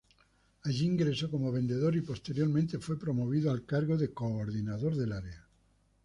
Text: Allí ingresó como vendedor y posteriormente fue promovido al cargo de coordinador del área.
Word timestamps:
Allí 0.63 0.85
ingresó 0.87 1.29
como 1.29 1.51
vendedor 1.51 1.95
y 1.95 2.01
posteriormente 2.01 2.79
fue 2.79 2.97
promovido 2.97 3.51
al 3.51 3.67
cargo 3.67 3.95
de 3.99 4.11
coordinador 4.11 4.95
del 4.95 5.11
área. 5.13 5.45